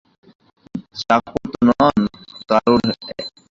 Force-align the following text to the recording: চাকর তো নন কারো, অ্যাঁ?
চাকর 0.99 1.43
তো 1.51 1.59
নন 1.69 1.97
কারো, 2.49 2.73
অ্যাঁ? 2.79 2.97